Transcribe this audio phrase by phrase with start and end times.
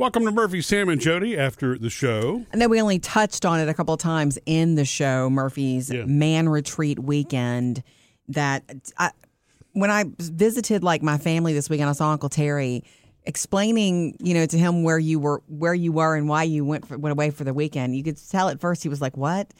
[0.00, 2.46] Welcome to Murphy, Sam, and Jody after the show.
[2.52, 5.90] And then we only touched on it a couple of times in the show, Murphy's
[5.90, 6.06] Yeah.
[6.06, 7.82] man retreat weekend.
[8.28, 8.64] That
[8.96, 9.10] I,
[9.72, 12.82] when I visited like my family this weekend, I saw Uncle Terry
[13.24, 16.88] explaining, you know, to him where you were, where you were, and why you went
[16.88, 17.94] for, went away for the weekend.
[17.94, 19.52] You could tell at first he was like, "What?"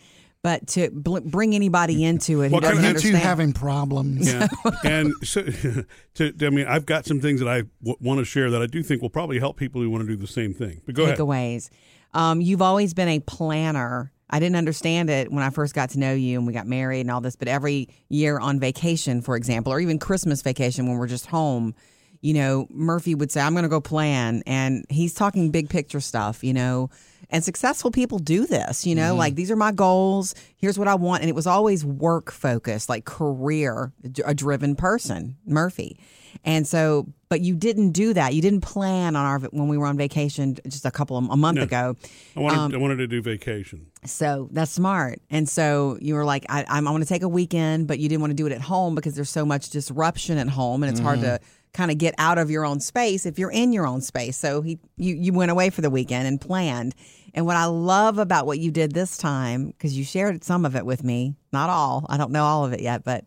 [0.42, 3.16] But to bl- bring anybody into it, What who kind doesn't of- you understand.
[3.22, 4.26] having problems.
[4.32, 4.48] Yeah.
[4.84, 5.42] and so,
[6.14, 8.66] to, I mean, I've got some things that I w- want to share that I
[8.66, 10.80] do think will probably help people who want to do the same thing.
[10.86, 11.18] But go ahead.
[11.18, 11.68] takeaways.
[12.14, 14.12] Um, you've always been a planner.
[14.30, 17.00] I didn't understand it when I first got to know you and we got married
[17.00, 20.96] and all this, but every year on vacation, for example, or even Christmas vacation when
[20.96, 21.74] we're just home,
[22.20, 24.42] you know, Murphy would say, I'm going to go plan.
[24.46, 26.90] And he's talking big picture stuff, you know,
[27.30, 29.18] and successful people do this, you know, mm-hmm.
[29.18, 30.34] like these are my goals.
[30.56, 31.22] Here's what I want.
[31.22, 33.92] And it was always work focused, like career,
[34.24, 35.98] a driven person, Murphy.
[36.44, 38.34] And so, but you didn't do that.
[38.34, 41.36] You didn't plan on our when we were on vacation just a couple of a
[41.36, 41.62] month No.
[41.64, 41.96] ago.
[42.36, 43.86] I wanted, Um, I wanted to do vacation.
[44.06, 45.20] So that's smart.
[45.30, 48.08] And so you were like, I, I'm, I want to take a weekend, but you
[48.08, 50.90] didn't want to do it at home because there's so much disruption at home, and
[50.90, 51.40] it's hard to
[51.72, 54.36] kind of get out of your own space if you're in your own space.
[54.36, 56.94] So he, you, you went away for the weekend and planned.
[57.32, 60.74] And what I love about what you did this time, because you shared some of
[60.74, 63.24] it with me, not all, I don't know all of it yet, but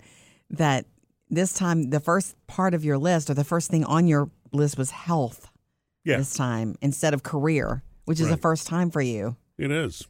[0.50, 0.86] that
[1.36, 4.78] this time the first part of your list or the first thing on your list
[4.78, 5.50] was health
[6.04, 9.36] Yeah, this time instead of career, which is the first time for you.
[9.58, 10.08] it is.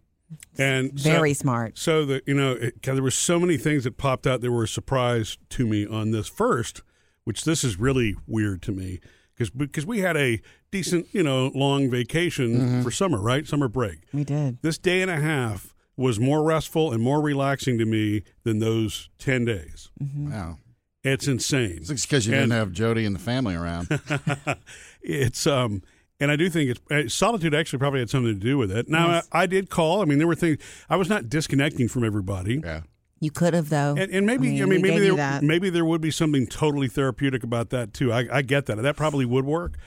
[0.58, 1.78] And so- Very smart.
[1.78, 4.52] So that you know, it, 'cause there were so many things that popped out that
[4.52, 6.82] were a surprise to me on this first,
[7.24, 9.00] which this is really weird to me
[9.34, 12.82] because because we had a decent you know long vacation mm-hmm.
[12.82, 13.46] for summer, right?
[13.48, 14.00] Summer break.
[14.12, 14.58] We did.
[14.64, 19.10] This day and a half was more restful and more relaxing to me than those
[19.20, 19.92] ten days.
[20.02, 20.32] Mm-hmm.
[20.32, 20.58] Wow.
[21.04, 21.80] It's insane.
[21.90, 23.88] It's because you And- didn't have Jody and the family around.
[25.02, 25.82] it's um
[26.20, 28.88] and I do think it's uh, solitude actually probably had something to do with it.
[28.88, 29.28] Now Yes.
[29.32, 30.02] I, I did call.
[30.02, 30.60] I mean, there were things
[30.90, 32.62] I was not disconnecting from everybody.
[32.64, 32.82] yeah.
[33.20, 33.96] You could have though.
[33.98, 35.44] And, and maybe I mean, we maybe there that.
[35.44, 38.12] maybe there would be something totally therapeutic about that too.
[38.12, 38.82] I, I get that.
[38.82, 39.78] That probably would work.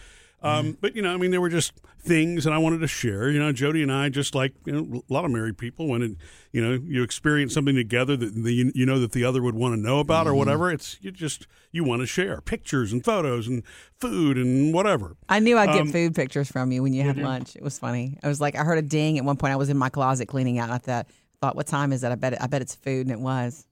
[0.47, 0.71] Um, Mm-hmm.
[0.81, 3.31] But you know, I mean, there were just things that I wanted to share.
[3.31, 6.03] You know, Jody and I, just like you know, a lot of married people, when
[6.03, 6.13] it,
[6.53, 9.55] you know you experience something together that the, you, you know that the other would
[9.55, 10.39] want to know about or Mm-hmm.
[10.39, 10.71] whatever.
[10.73, 13.63] It's you just you want to share pictures and photos and
[13.99, 15.17] food and whatever.
[15.29, 17.57] I knew I'd get Um, food pictures from you when you had lunch.
[17.57, 18.19] It was funny.
[18.23, 19.53] I was like, I heard a ding at one point.
[19.53, 20.65] I was in my closet cleaning out.
[20.65, 21.07] And I thought,
[21.41, 22.11] thought, what time is it?
[22.11, 23.67] I bet, it, I bet it's food, and it was.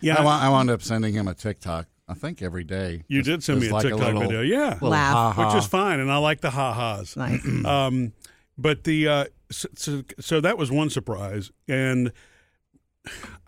[0.00, 3.02] Yeah, I, I wound up sending him a TikTok, I think every day.
[3.08, 4.40] you Just- did send me a like TikTok little- video.
[4.42, 5.12] Yeah, Laugh.
[5.14, 5.46] ha-ha.
[5.54, 7.16] which is fine, and I like the ha ha's.
[7.16, 7.44] Nice.
[7.66, 8.12] Um,
[8.58, 12.12] but the uh, so, so, so that was one surprise, and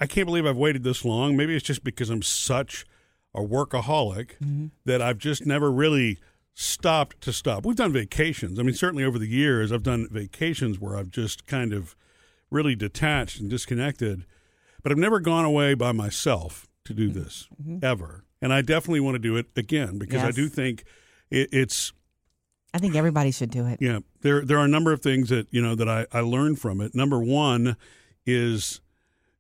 [0.01, 1.37] I can't believe I've waited this long.
[1.37, 2.85] Maybe it's just because I'm such
[3.35, 6.19] a workaholic that I've just never really
[6.55, 7.67] stopped to stop.
[7.67, 8.59] We've done vacations.
[8.59, 11.95] I mean, certainly over the years, I've done vacations where I've just kind of
[12.51, 14.25] really detached and disconnected,
[14.83, 17.49] but I've never gone away by myself to do this
[17.83, 18.25] ever.
[18.45, 20.85] And I definitely want to do it again because I do think
[21.31, 21.95] it, it's
[22.75, 23.79] I think everybody should do it.
[23.81, 26.59] yeah, there there are a number of things that you know that I, I learned
[26.59, 26.95] from it.
[26.95, 27.79] Number one
[28.27, 28.83] is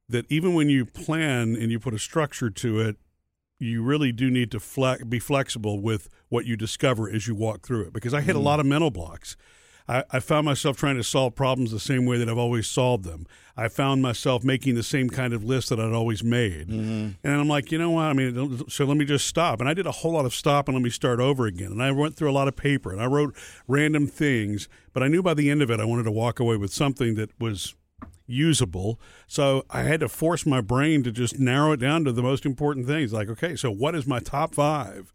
[0.08, 2.96] that even when you plan and you put a structure to it,
[3.58, 7.66] you really do need to flex, be flexible with what you discover as you walk
[7.66, 7.92] through it.
[7.92, 8.44] Because I hit a mm.
[8.44, 9.36] lot of mental blocks.
[9.86, 13.04] I, I found myself trying to solve problems the same way that I've always solved
[13.04, 13.26] them.
[13.56, 16.68] I found myself making the same kind of list that I'd always made.
[16.68, 17.10] Mm-hmm.
[17.22, 18.06] And I'm like, you know what?
[18.06, 19.60] I mean, so let me just stop.
[19.60, 21.70] And I did a whole lot of stop and let me start over again.
[21.70, 23.36] And I went through a lot of paper and I wrote
[23.68, 24.68] random things.
[24.92, 27.14] But I knew by the end of it, I wanted to walk away with something
[27.16, 27.74] that was
[28.26, 28.98] usable.
[29.26, 32.46] So I had to force my brain to just narrow it down to the most
[32.46, 33.12] important things.
[33.12, 35.12] Like, okay, so what is my top five?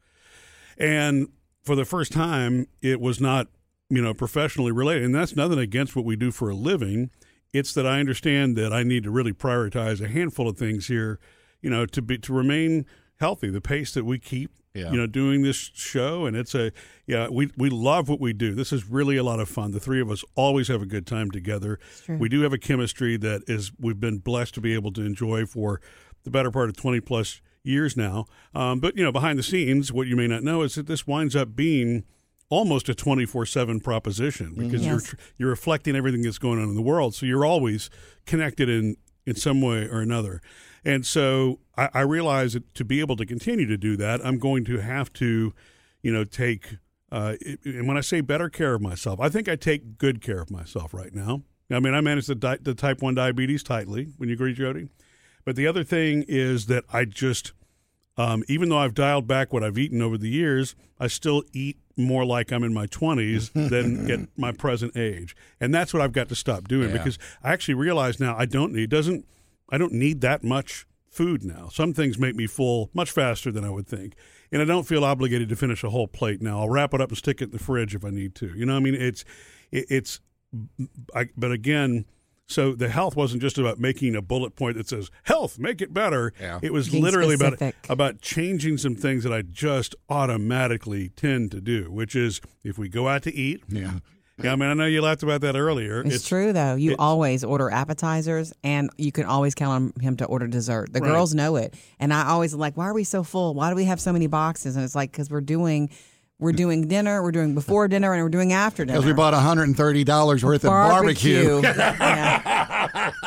[0.78, 1.30] And
[1.64, 3.48] for the first time, it was not,
[3.90, 5.04] you know, professionally related.
[5.04, 7.10] And that's nothing against what we do for a living.
[7.54, 11.20] It's that I understand that I need to really prioritize a handful of things here,
[11.62, 12.86] you know, to be to remain
[13.20, 13.50] healthy.
[13.50, 14.92] The pace that we keep, Yeah.
[14.92, 16.72] you know, doing this show, and it's a
[17.08, 18.54] yeah, we we love what we do.
[18.54, 19.72] This is really a lot of fun.
[19.72, 21.80] The three of us always have a good time together.
[22.08, 25.48] We do have a chemistry that is we've been blessed to be able to enjoy
[25.48, 25.82] for
[26.24, 28.26] the better part of twenty plus years now.
[28.54, 31.08] Um, but you know, behind the scenes, what you may not know is that this
[31.08, 32.04] winds up being
[32.50, 36.82] almost a 24/7 proposition because you're tr- you're reflecting everything that's going on in the
[36.82, 37.14] world.
[37.16, 37.90] So you're always
[38.26, 40.42] connected in in some way or another.
[40.84, 44.40] And so I, I realize that to be able to continue to do that I'm
[44.40, 45.54] going to have to
[46.02, 46.78] you know take
[47.12, 50.22] uh, it- and when I say better care of myself I think I take good
[50.22, 51.44] care of myself right now.
[51.72, 54.08] I mean I manage the, di- the type 1 diabetes tightly.
[54.18, 54.90] When you agree Jody?
[55.46, 57.54] But the other thing is that I just
[58.18, 61.78] um, even though I've dialed back what I've eaten over the years, I still eat
[62.00, 65.36] more like I'm in my 20s than at my present age.
[65.60, 66.98] And that's what I've got to stop doing Yeah.
[66.98, 69.26] because I actually realize now I don't need doesn't
[69.70, 71.70] I don't need that much food now.
[71.70, 74.16] Some things make me full much faster than I would think.
[74.52, 76.60] And I don't feel obligated to finish a whole plate now.
[76.62, 78.48] I'll wrap it up and stick it in the fridge if I need to.
[78.48, 79.24] You know, what I mean, it's
[79.72, 80.20] it, it's
[81.16, 82.06] I, but again,
[82.50, 85.94] so the health wasn't just about making a bullet point that says health, make it
[85.94, 86.34] better.
[86.42, 86.60] Yeah.
[86.62, 87.76] It was Being literally about specific.
[87.90, 92.90] about changing some things that I just automatically tend to do, which is if we
[92.90, 93.64] go out to eat.
[93.70, 93.94] Yeah.
[94.42, 96.02] Yeah, I mean, I know you laughed about that earlier.
[96.02, 96.76] It's, true though.
[96.76, 100.94] You always order appetizers, and you can always count on him to order dessert.
[100.94, 101.10] The Right.
[101.12, 103.54] girls know it, and I always like, "Why are we so full?
[103.54, 105.90] Why do we have so many boxes?" And it's like because we're doing,
[106.40, 108.98] we're doing dinner, we're doing before dinner, and we're doing after dinner.
[108.98, 111.62] Because we bought $130 worth of barbecue.
[111.64, 113.12] yeah.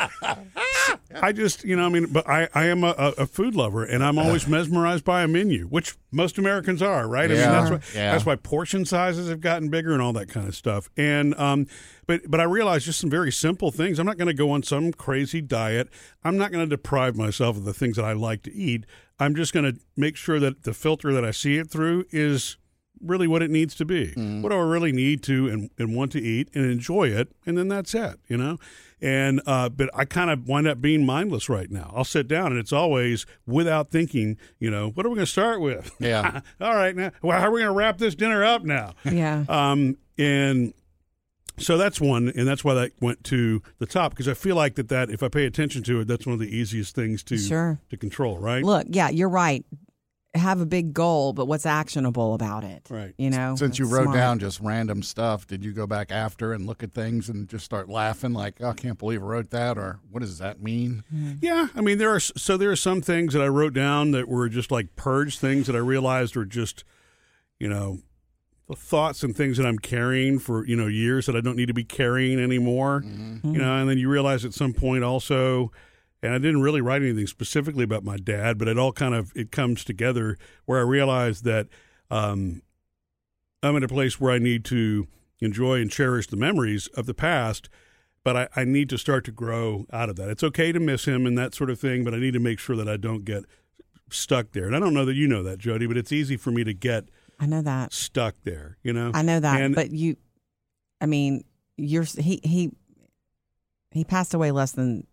[1.23, 4.03] I just, you know, I mean, but I, I am a, a food lover, and
[4.03, 7.27] I'm always mesmerized by a menu, which most Americans are, right?
[7.27, 7.51] I mean, Yeah.
[7.53, 8.13] that's why Yeah.
[8.13, 10.89] that's why portion sizes have gotten bigger and all that kind of stuff.
[10.97, 11.67] And um,
[12.07, 13.99] but but I realize just some very simple things.
[13.99, 15.89] I'm not going to go on some crazy diet.
[16.25, 18.85] I'm not going to deprive myself of the things that I like to eat.
[19.21, 22.57] I'm just going to make sure that the filter that I see it through is
[23.03, 24.13] really what it needs to be.
[24.41, 27.57] What do I really need to and, and want to eat and enjoy it, and
[27.59, 28.59] then that's it, you know.
[29.01, 31.93] And uh, but I kind of wind up being mindless right now.
[31.95, 34.37] I'll sit down and it's always without thinking.
[34.61, 35.91] You know, what are we going to start with?
[35.99, 36.41] Yeah.
[36.61, 38.95] All right, now, well, how are we going to wrap this dinner up now?
[39.05, 39.45] yeah.
[39.49, 40.73] Um, and
[41.59, 44.77] so that's one, and that's why that went to the top because I feel like
[44.77, 47.37] that that if I pay attention to it, that's one of the easiest things to
[47.37, 47.81] Sure.
[47.91, 48.63] to control, right?
[48.65, 49.65] Look, yeah, you're right.
[50.35, 52.87] Have a big goal, but what's actionable about it?
[52.89, 53.15] Right.
[53.19, 53.55] You know.
[53.55, 54.17] Since you wrote smart.
[54.17, 57.67] down just random stuff, did you go back after and look at things and just
[57.67, 59.77] start laughing like, oh, I can't believe I wrote that?
[59.77, 61.05] Or what does that mean?
[61.15, 61.35] Mm-hmm.
[61.43, 64.27] Yeah, I mean there are so there are some things that I wrote down that
[64.27, 66.85] were just like purge things that I realized are just,
[67.61, 67.99] you know,
[68.69, 71.69] the thoughts and things that I'm carrying for you know years that I don't need
[71.69, 73.03] to be carrying anymore.
[73.03, 73.35] Mm-hmm.
[73.35, 73.53] Mm-hmm.
[73.53, 75.73] You know, and then you realize at some point also,
[76.23, 79.33] and I didn't really write anything specifically about my dad, but it all kind of
[79.35, 81.69] it comes together where I realized that
[82.11, 82.63] um,
[83.63, 85.09] I'm in a place where I need to
[85.41, 87.69] enjoy and cherish the memories of the past
[88.25, 90.29] but I, I need to start to grow out of that.
[90.29, 92.59] It's okay to miss him and that sort of thing, but I need to make
[92.59, 93.45] sure that I don't get
[94.11, 94.67] stuck there.
[94.67, 96.75] And I don't know that you know that, Jody, but it's easy for me to
[96.75, 97.05] get
[97.41, 97.93] I know that.
[97.93, 98.79] stuck there.
[98.83, 99.61] You know, I know that.
[99.61, 100.17] And- but you,
[101.01, 101.45] I mean,
[101.77, 102.71] you're he he
[103.91, 105.07] he passed away less than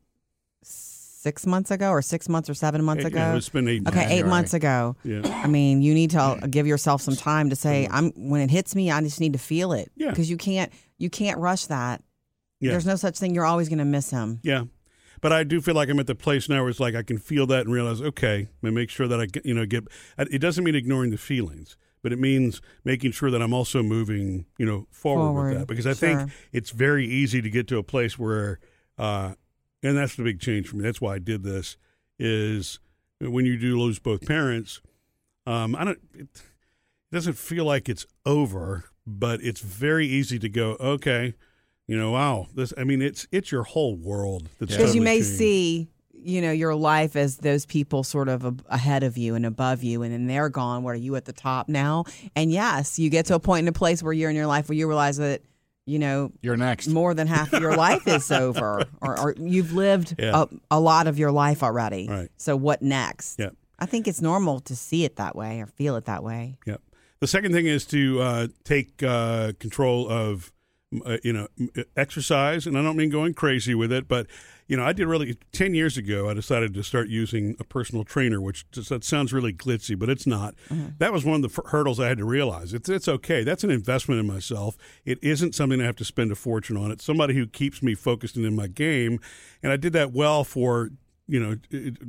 [1.21, 3.33] six months ago, or six months or seven months It- ago.
[3.35, 3.81] it's been eight.
[3.87, 3.97] okay, months.
[3.97, 4.29] eight January.
[4.29, 4.95] months ago.
[5.03, 8.49] Yeah, I mean, you need to give yourself some time to say, "I'm." When it
[8.49, 9.91] hits me, I just need to feel it.
[9.95, 10.09] Yeah.
[10.09, 12.01] Because you can't you can't rush that.
[12.59, 12.71] Yeah.
[12.71, 13.33] There's no such thing.
[13.33, 14.39] You're always going to miss him.
[14.43, 14.63] yeah.
[15.21, 17.17] But I do feel like I'm at the place now where it's like I can
[17.17, 19.83] feel that and realize, okay, and make sure that I get, you know, get.
[20.17, 24.45] It doesn't mean ignoring the feelings, but it means making sure that I'm also moving,
[24.57, 26.19] you know, forward, with that because I sure.
[26.19, 28.59] think it's very easy to get to a place where,
[28.97, 29.33] uh,
[29.83, 30.83] and that's the big change for me.
[30.83, 31.77] That's why I did this.
[32.17, 32.79] Is
[33.21, 34.81] when you do lose both parents,
[35.45, 35.99] um, I don't.
[36.13, 36.27] It,
[37.11, 40.77] it doesn't feel like it's over, but it's very easy to go.
[40.79, 41.33] Okay,
[41.87, 42.47] you know, wow.
[42.53, 42.73] This.
[42.77, 44.47] I mean, it's it's your whole world.
[44.59, 45.37] That's Because you may changed.
[45.37, 49.81] see, you know, your life as those people sort of ahead of you and above
[49.81, 50.83] you, and then they're gone.
[50.83, 52.03] What are you at the top now?
[52.35, 54.69] And yes, you get to a point in a place where you're in your life
[54.69, 55.41] where you realize that,
[55.89, 56.87] you know, You're next.
[56.87, 60.43] more than half of your life is over, or, or you've lived Yeah.
[60.43, 62.07] a, a lot of your life already.
[62.07, 62.29] Right.
[62.37, 63.39] So what next?
[63.39, 63.49] Yeah.
[63.79, 66.57] I think it's normal to see it that way or feel it that way.
[66.65, 66.81] Yep.
[67.21, 70.51] The second thing is to uh, take uh, control of,
[71.05, 71.47] uh, you know,
[71.95, 74.25] exercise, and I don't mean going crazy with it, but
[74.67, 76.29] you know, I did really ten years ago.
[76.29, 80.09] I decided to start using a personal trainer, which just, that sounds really glitzy, but
[80.09, 80.55] it's not.
[80.97, 82.73] That was one of the f- hurdles I had to realize.
[82.73, 83.43] It's it's okay.
[83.43, 84.77] That's an investment in myself.
[85.05, 86.91] It isn't something I have to spend a fortune on.
[86.91, 89.19] It's somebody who keeps me focused and in my game,
[89.61, 90.89] and I did that well for
[91.29, 91.55] you know,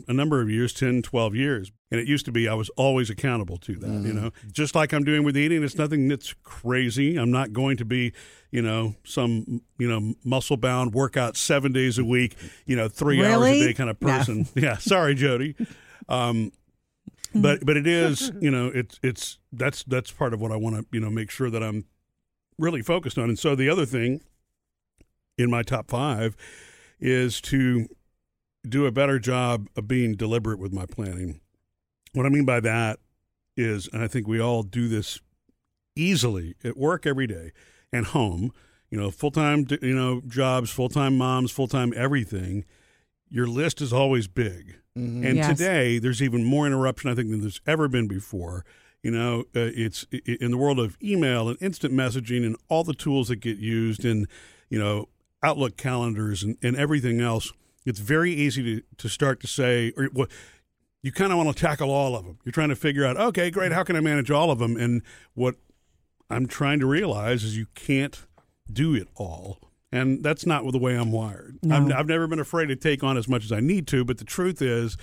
[0.09, 1.71] a number of years, 10, 12 years.
[1.91, 4.93] And it used to be I was always accountable to that, you know, just like
[4.95, 5.63] I'm doing with eating.
[5.63, 7.17] It's nothing that's crazy.
[7.17, 8.13] I'm not going to be,
[8.51, 13.19] you know, some, you know, muscle bound workout seven days a week, you know, three
[13.25, 14.09] hours a day kind of No.
[14.09, 14.49] person.
[14.55, 14.79] Yeah.
[14.79, 15.55] Sorry, Jody.
[16.09, 16.53] Um,
[17.35, 20.77] but, but it is, you know, it's, it's, that's, that's part of what I want
[20.77, 21.85] to, you know, make sure that I'm
[22.59, 23.25] really focused on.
[23.29, 24.21] And so the other thing
[25.39, 26.37] in my top five
[27.01, 27.89] is to
[28.69, 31.41] do a better job of being deliberate with my planning.
[32.13, 32.99] What I mean by that
[33.57, 35.21] is, and I think we all do this
[35.97, 37.53] easily at work every day
[37.93, 38.53] and home,
[38.91, 42.65] you know, full time, you know, jobs, full time moms, full time everything.
[43.29, 44.77] Your list is always big.
[44.99, 45.25] Mhm.
[45.25, 45.57] And Yes.
[45.59, 48.65] today, there's even more interruption, I think, than there's ever been before.
[49.03, 52.85] You know, uh, it's i- in the world of email and instant messaging and all
[52.85, 54.27] the tools that get used in,
[54.69, 55.09] you know,
[55.43, 57.51] Outlook calendars and, and everything else.
[57.87, 60.29] It's very easy to, to start to say, or well,
[61.03, 62.39] you kind of want to tackle all of them.
[62.45, 64.77] You're trying to figure out, okay, great, how can I manage all of them?
[64.77, 65.03] And
[65.35, 65.55] what
[66.29, 68.27] I'm trying to realize is you can't
[68.71, 69.59] do it all.
[69.93, 71.59] And that's not the way I'm wired.
[71.69, 71.97] I've, No.
[71.97, 74.25] I've never been afraid to take on as much as I need to, but the
[74.25, 74.97] truth is,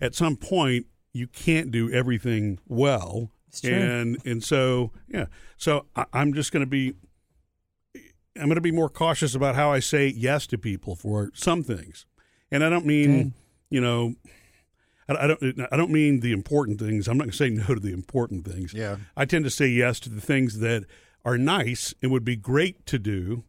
[0.00, 3.32] at some point, you can't do everything well.
[3.74, 6.94] And and so yeah, so I, I'm just going to be.
[8.36, 11.64] I'm going to be more cautious about how I say yes to people for some
[11.64, 12.06] things,
[12.50, 13.32] and I don't mean Good.
[13.70, 14.14] you know,
[15.08, 17.08] I, I don't I don't mean the important things.
[17.08, 18.72] I'm not going to say no to the important things.
[18.72, 18.96] Yeah.
[19.16, 20.84] I tend to say yes to the things that
[21.24, 23.44] are nice and would be great to do,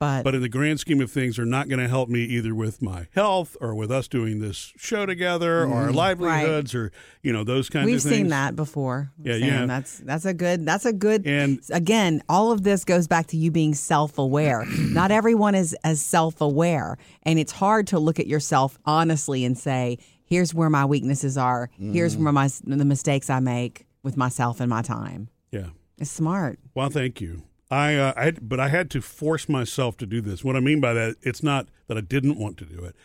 [0.00, 2.54] But, but in the grand scheme of things, are not going to help me either
[2.54, 7.32] with my health or with us doing this show together or our livelihoods or you
[7.32, 8.14] know those kinds we've of things.
[8.14, 9.10] seen that before.
[9.20, 9.42] Yeah, Sam.
[9.42, 9.66] yeah.
[9.66, 10.64] That's that's a good.
[10.64, 11.26] That's a good.
[11.26, 14.64] And again, all of this goes back to you being self-aware.
[14.78, 19.98] Not everyone is as self-aware, and it's hard to look at yourself honestly and say,
[20.24, 21.70] "Here's where my weaknesses are.
[21.76, 22.22] Here's Mm-hmm.
[22.24, 26.60] where my the mistakes I make with myself and my time." yeah, It's smart.
[26.74, 27.42] well, thank you.
[27.70, 30.42] I, uh, I, had- but I had to force myself to do this.
[30.44, 32.96] What I mean by that, it's not that I didn't want to do it.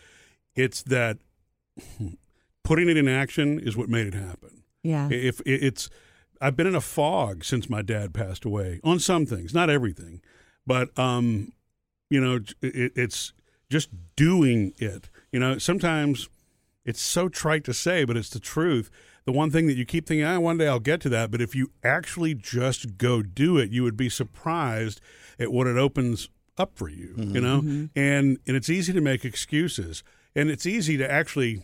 [0.56, 1.18] It's that
[2.64, 4.62] putting it in action is what made it happen.
[4.82, 5.08] Yeah.
[5.10, 5.88] If it's,
[6.40, 10.20] I've been in a fog since my dad passed away on some things, not everything,
[10.66, 11.52] but um,
[12.10, 13.32] you know, it, it's
[13.70, 15.08] just doing it.
[15.32, 16.28] You know, sometimes
[16.84, 18.90] it's so trite to say, but it's the truth.
[19.24, 21.30] The one thing that you keep thinking, ah, one day I'll get to that.
[21.30, 25.00] But if you actually just go do it, you would be surprised
[25.38, 27.14] at what it opens up for you.
[27.16, 27.58] You know,
[27.96, 30.04] and and it's easy to make excuses,
[30.36, 31.62] and it's easy to actually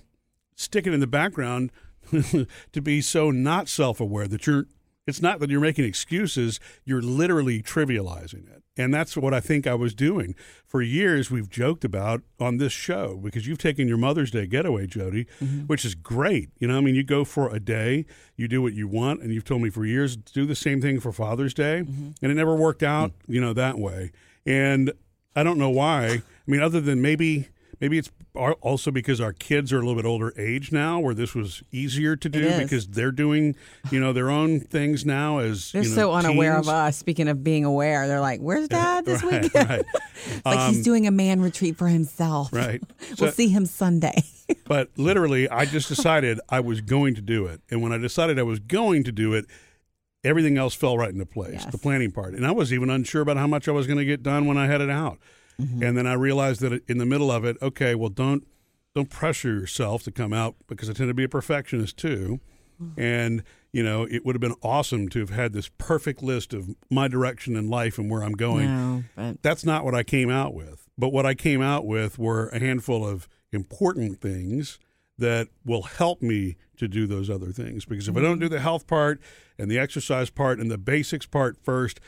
[0.57, 1.71] stick it in the background
[2.73, 4.67] to be so not self-aware that you're
[5.11, 8.63] it's not that you're making excuses you're literally trivializing it.
[8.77, 10.35] And that's what i think i was doing.
[10.65, 14.87] For years we've joked about on this show because you've taken your mother's day getaway
[14.87, 15.63] jody mm-hmm.
[15.63, 16.51] which is great.
[16.59, 19.33] You know i mean you go for a day you do what you want and
[19.35, 22.11] you've told me for years do the same thing for father's day mm-hmm.
[22.23, 24.13] and it never worked out you know that way.
[24.47, 24.93] And
[25.37, 26.07] i don't know why.
[26.07, 27.49] I mean other than maybe
[27.81, 31.35] maybe it's also because our kids are a little bit older age now where this
[31.35, 33.57] was easier to do because they're doing
[33.91, 36.69] you know their own things now as They're you know, so unaware teens.
[36.69, 36.97] of us.
[36.97, 39.85] Speaking of being aware, they're like, "Where's Dad this right, weekend?" right
[40.45, 42.53] like he's um, doing a man retreat for himself.
[42.53, 44.23] right we'll So- see him Sunday.
[44.67, 48.37] but literally i just decided i was going to do it and when i decided
[48.37, 49.47] i was going to do it
[50.25, 51.67] everything else fell right into place Yes.
[51.67, 54.05] the planning part and i was even unsure about how much i was going to
[54.05, 55.19] get done when i headed out
[55.61, 55.83] Mm-hmm.
[55.83, 58.47] and then i realized that in the middle of it okay well don't
[58.95, 62.41] don't pressure yourself to come out because i tend to be a perfectionist too
[62.83, 62.99] Mm-hmm.
[62.99, 66.71] and you know it would have been awesome to have had this perfect list of
[66.91, 70.31] my direction in life and where i'm going no, but that's not what I came
[70.31, 70.89] out with.
[70.97, 74.79] But what I came out with were a handful of important things
[75.19, 77.85] that will help me to do those other things.
[77.85, 79.21] Because if I don't do the health part
[79.59, 82.01] and the exercise part and the basics part first,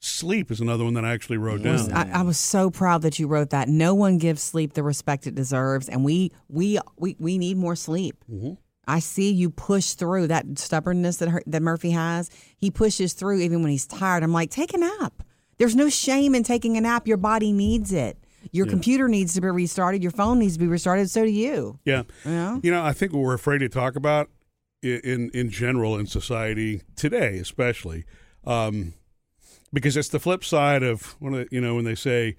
[0.00, 1.92] sleep is another one that I actually wrote down.
[1.92, 3.68] I, I was so proud that you wrote that.
[3.68, 7.76] No one gives sleep the respect it deserves, and we we we, we need more
[7.76, 8.24] sleep.
[8.30, 8.54] Mm-hmm.
[8.88, 12.28] I see you push through that stubbornness that her, that Murphy has.
[12.56, 14.22] He pushes through even when he's tired.
[14.24, 15.22] I'm like, take a nap.
[15.58, 17.06] There's no shame in taking a nap.
[17.06, 18.18] Your body needs it.
[18.52, 20.02] Your computer needs to be restarted.
[20.02, 21.10] Your phone needs to be restarted.
[21.10, 21.78] So do you.
[21.84, 22.04] Yeah.
[22.24, 22.58] Yeah.
[22.62, 24.30] You know, I think what we're afraid to talk about
[24.82, 28.06] in in general in society today, especially,
[28.44, 28.94] um,
[29.72, 32.36] because it's the flip side of one of the, you know when they say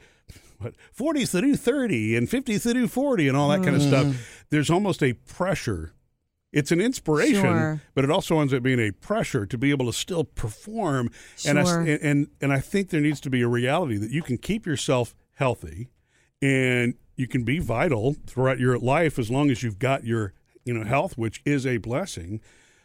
[0.59, 3.81] what 40's the new 30 and 50's the new 40 and all that kind of
[3.81, 4.05] stuff.
[4.05, 4.15] Mm.
[4.50, 5.93] There's almost a pressure.
[6.53, 7.81] It's an inspiration, Sure.
[7.95, 11.09] but it also ends up being a pressure to be able to still perform.
[11.47, 11.79] And, Sure.
[11.81, 14.65] and and and I think there needs to be a reality that you can keep
[14.65, 15.89] yourself healthy
[16.41, 20.33] and you can be vital throughout your life as long as you've got your
[20.65, 22.41] you know health which is a blessing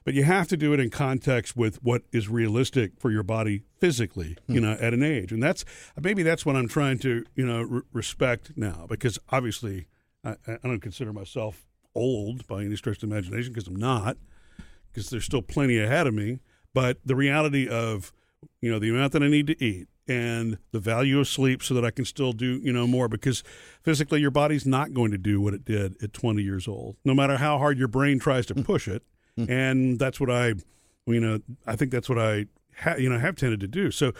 [0.07, 3.65] but you have to do it in context with what is realistic for your body
[3.79, 4.67] physically you hmm.
[4.67, 5.67] know at an age and that's
[6.01, 9.87] maybe that's what i'm trying to you know re- respect now because obviously
[10.25, 14.17] I, I don't consider myself old by any stretch of imagination because i'm not
[14.97, 16.41] because there's still plenty ahead of me.
[16.73, 18.13] But the reality of,
[18.63, 21.75] you know, the amount that I need to eat and the value of sleep so
[21.75, 23.43] that I can still do, you know, more because
[23.83, 27.13] physically your body's not going to do what it did at 20 years old, no
[27.13, 28.63] matter how hard your brain tries to hmm.
[28.63, 29.03] push it.
[29.37, 29.51] Hmm.
[29.51, 30.55] and that's what I,
[31.07, 32.47] you know, I think that's what I,
[32.81, 33.91] ha- you know, have tended to do.
[33.91, 34.13] So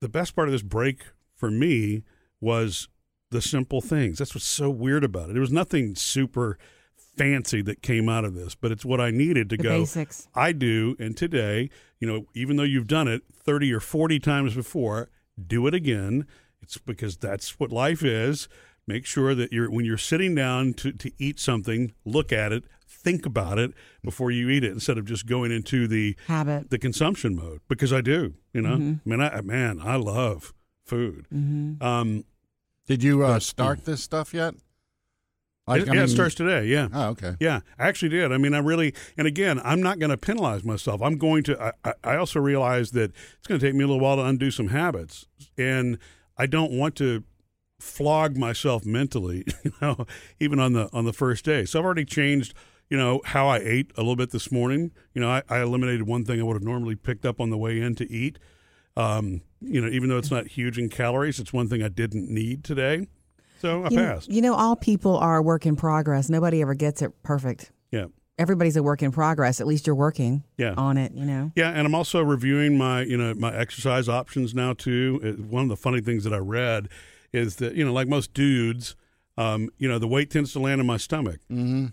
[0.00, 1.00] the best part of this break
[1.34, 2.02] for me
[2.40, 2.88] was
[3.30, 4.18] the simple things.
[4.18, 5.32] That's what's so weird about it.
[5.34, 6.58] There was nothing super
[7.16, 9.78] fancy that came out of this, but it's what I needed to The go.
[9.80, 10.28] basics.
[10.34, 11.70] I do, and today,
[12.00, 15.08] you know, even though you've done it 30 or 40 times before,
[15.46, 16.26] do it again.
[16.62, 18.48] It's because that's what life is.
[18.86, 22.64] Make sure that you're when you're sitting down to, to eat something, look at it,
[22.88, 26.70] think about it before you eat it instead of just going into the Habit.
[26.70, 28.76] the consumption mode because I do, you know.
[28.76, 29.12] Mm-hmm.
[29.12, 31.26] I mean, I man, I love food.
[31.80, 32.24] Um,
[32.86, 34.54] Did you uh, start this stuff yet?
[35.68, 36.66] Like, it, I yeah, it starts today.
[36.66, 36.86] Yeah.
[36.92, 37.34] Oh, okay.
[37.40, 38.30] Yeah, I actually did.
[38.32, 41.02] I mean, I really, and again, I'm not going to penalize myself.
[41.02, 41.60] I'm going to.
[41.60, 44.22] I, I- I also realize that it's going to take me a little while to
[44.24, 45.26] undo some habits,
[45.58, 45.98] and
[46.38, 47.24] I don't want to
[47.80, 49.44] flog myself mentally.
[49.64, 50.06] You know,
[50.38, 51.64] even on the on the first day.
[51.64, 52.54] So I've already changed.
[52.90, 54.92] You know how I ate a little bit this morning.
[55.12, 57.58] You know, I, I eliminated one thing I would have normally picked up on the
[57.58, 58.38] way in to eat.
[58.96, 62.30] Um, you know, even though it's not huge in calories, it's one thing I didn't
[62.30, 63.08] need today.
[63.60, 64.30] So I You, passed.
[64.30, 66.30] you know, all people are a work in progress.
[66.30, 67.72] Nobody ever gets it perfect.
[67.90, 68.06] Yeah.
[68.38, 69.60] Everybody's a work in progress.
[69.60, 70.74] At least you're working Yeah.
[70.76, 71.50] on it, you know.
[71.56, 75.20] Yeah, and I'm also reviewing my you know my exercise options now too.
[75.24, 76.88] Uh, One of the funny things that I read
[77.32, 78.94] is that you know like most dudes,
[79.38, 81.40] um, you know the weight tends to land in my stomach.
[81.50, 81.86] Mm-hmm.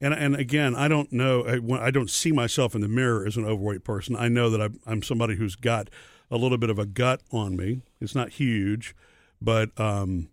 [0.00, 1.44] And and again, I don't know.
[1.44, 4.14] I, I don't see myself in the mirror as an overweight person.
[4.16, 5.88] I know that I'm, I'm somebody who's got
[6.30, 7.82] a little bit of a gut on me.
[8.00, 8.94] It's not huge,
[9.40, 10.28] but um,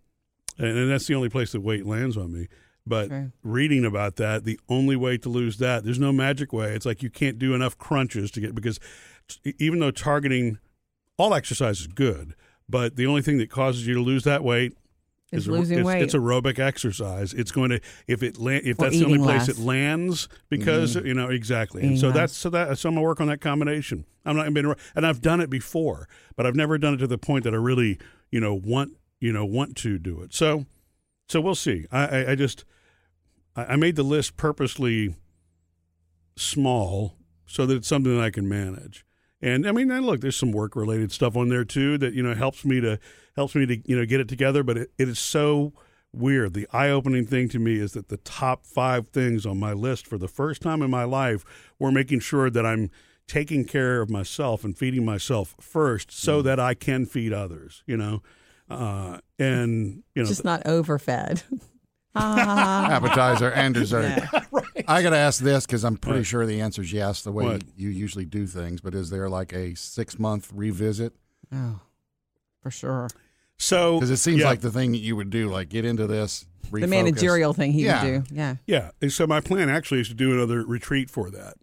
[0.58, 2.48] and, and that's the only place that weight lands on me.
[2.86, 3.32] But True.
[3.42, 6.72] reading about that, the only way to lose that, there's no magic way.
[6.72, 8.78] It's like you can't do enough crunches to get because
[9.26, 10.58] t- even though targeting
[11.18, 12.34] all exercise is good,
[12.68, 14.76] but the only thing that causes you to lose that weight
[15.32, 16.02] Is is losing it's, weight.
[16.02, 17.32] It's aerobic exercise.
[17.32, 19.58] It's going to if it la- if Or that's the only place less.
[19.58, 21.06] it lands because mm-hmm.
[21.06, 21.82] you know exactly.
[21.82, 22.16] And so less.
[22.16, 24.04] that's so that so I'm gonna work on that combination.
[24.24, 27.18] I'm not been and I've done it before, but I've never done it to the
[27.18, 27.98] point that I really
[28.30, 30.32] you know want you know want to do it.
[30.32, 30.64] So
[31.28, 31.86] so we'll see.
[31.90, 32.64] I I, I just
[33.56, 35.16] I, I made the list purposely
[36.36, 37.16] small
[37.46, 39.04] so that it's something that I can manage.
[39.42, 42.22] And I mean, and look, there's some work related stuff on there too that you
[42.22, 42.98] know helps me to
[43.34, 44.62] helps me to you know get it together.
[44.62, 45.72] But it, it is so
[46.12, 46.54] weird.
[46.54, 50.06] The eye opening thing to me is that the top five things on my list
[50.06, 51.44] for the first time in my life
[51.78, 52.90] were making sure that I'm
[53.28, 57.82] taking care of myself and feeding myself first, so that I can feed others.
[57.86, 58.22] You know,
[58.70, 61.44] uh, and you know, Just not overfed.
[62.16, 64.22] Appetizer and dessert.
[64.32, 64.60] Yeah.
[64.88, 66.26] I got to ask this because I'm pretty What?
[66.26, 67.62] sure the answer is yes, the way What?
[67.76, 68.80] you usually do things.
[68.80, 71.12] But is there like a six month revisit?
[71.52, 71.80] oh,
[72.62, 73.08] for sure.
[73.58, 74.48] so Because it seems yeah.
[74.48, 76.80] like the thing that you would do, like get into this, refocus.
[76.80, 78.04] The managerial thing he Yeah.
[78.04, 78.34] would do.
[78.34, 78.56] Yeah.
[78.66, 78.90] Yeah.
[79.00, 81.54] And so my plan actually is to do another retreat for that.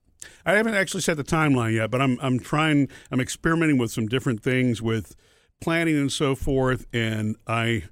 [0.45, 4.07] I haven't actually set the timeline yet, but I'm I'm trying I'm experimenting with some
[4.07, 5.15] different things with
[5.62, 7.83] planning and so forth and I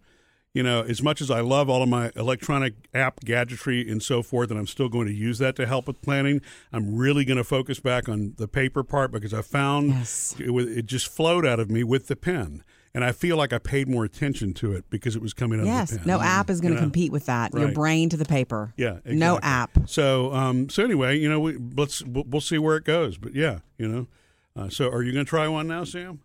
[0.54, 4.22] you know, as much as I love all of my electronic app gadgetry and so
[4.22, 6.42] forth, and I'm still going to use that to help with planning,
[6.74, 10.36] I'm really going to focus back on the paper part because I found Yes.
[10.40, 12.64] it, it just flowed out of me with the pen.
[12.94, 15.66] And I feel like I paid more attention to it because it was coming out
[15.66, 15.92] Yes.
[15.94, 16.08] of the pen.
[16.10, 16.86] No app is going to You know?
[16.88, 17.54] compete with that.
[17.54, 18.74] Your brain to the paper.
[18.76, 19.78] Yeah, No app.
[19.88, 23.18] So, um, so anyway, you know, we, let's we'll, we'll see where it goes.
[23.18, 24.08] But yeah, you know.
[24.54, 26.20] Uh, so, are you going to try one now, Sam?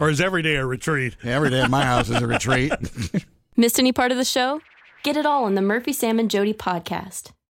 [0.00, 1.16] Or is every day a retreat?
[1.22, 2.72] Every day at my house is a retreat.
[3.56, 4.60] Missed any part of the show?
[5.02, 7.32] Get it all on the Murphy, Sam, and Jody podcast.